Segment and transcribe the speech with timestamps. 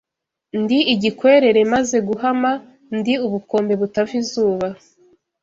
[0.61, 2.51] Ndi igikwerere maze guhama,
[2.97, 4.67] ndi ubukombe butava izuba